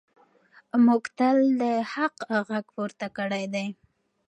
موږ 0.85 1.03
تل 1.17 1.37
د 1.61 1.63
حق 1.93 2.15
غږ 2.47 2.65
پورته 2.75 3.07
کړی 3.17 3.45
دی. 3.53 3.65